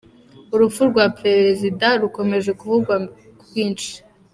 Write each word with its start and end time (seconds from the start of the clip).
Urupfu 0.53 0.81
rwa 0.89 1.05
perezida 1.21 1.87
rukomeje 2.01 2.51
kuvugwa 2.59 2.95
kwinshi 3.41 3.91